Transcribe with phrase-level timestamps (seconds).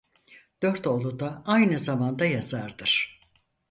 [0.61, 3.19] Dört oğlu da aynı zamanda yazardır.